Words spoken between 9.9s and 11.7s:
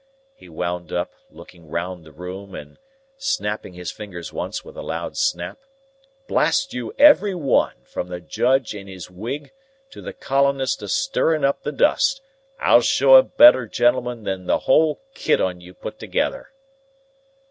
to the colonist a stirring up